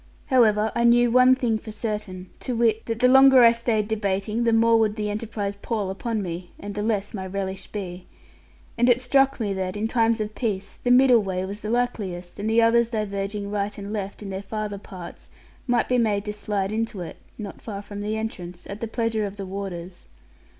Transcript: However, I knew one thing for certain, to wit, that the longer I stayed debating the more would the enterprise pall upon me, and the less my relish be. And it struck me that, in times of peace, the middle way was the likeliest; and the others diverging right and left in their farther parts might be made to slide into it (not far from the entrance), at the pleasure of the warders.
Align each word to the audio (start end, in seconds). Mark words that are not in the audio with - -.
However, 0.31 0.71
I 0.73 0.83
knew 0.83 1.11
one 1.11 1.35
thing 1.35 1.59
for 1.59 1.71
certain, 1.71 2.31
to 2.39 2.55
wit, 2.55 2.87
that 2.87 2.97
the 2.97 3.07
longer 3.07 3.43
I 3.43 3.51
stayed 3.51 3.87
debating 3.87 4.45
the 4.45 4.51
more 4.51 4.79
would 4.79 4.95
the 4.95 5.11
enterprise 5.11 5.57
pall 5.61 5.91
upon 5.91 6.23
me, 6.23 6.49
and 6.59 6.73
the 6.73 6.81
less 6.81 7.13
my 7.13 7.27
relish 7.27 7.67
be. 7.67 8.07
And 8.79 8.89
it 8.89 8.99
struck 8.99 9.39
me 9.39 9.53
that, 9.53 9.77
in 9.77 9.87
times 9.87 10.19
of 10.19 10.33
peace, 10.33 10.75
the 10.77 10.89
middle 10.89 11.21
way 11.21 11.45
was 11.45 11.61
the 11.61 11.69
likeliest; 11.69 12.39
and 12.39 12.49
the 12.49 12.63
others 12.63 12.89
diverging 12.89 13.51
right 13.51 13.77
and 13.77 13.93
left 13.93 14.23
in 14.23 14.31
their 14.31 14.41
farther 14.41 14.79
parts 14.79 15.29
might 15.67 15.87
be 15.87 15.99
made 15.99 16.25
to 16.25 16.33
slide 16.33 16.71
into 16.71 17.01
it 17.01 17.17
(not 17.37 17.61
far 17.61 17.83
from 17.83 18.01
the 18.01 18.17
entrance), 18.17 18.65
at 18.67 18.81
the 18.81 18.87
pleasure 18.87 19.27
of 19.27 19.35
the 19.35 19.45
warders. 19.45 20.07